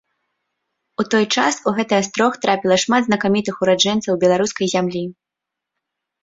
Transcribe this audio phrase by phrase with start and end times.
[1.01, 5.03] У той час у гэты астрог трапіла шмат знакамітых ураджэнцаў беларускай зямлі.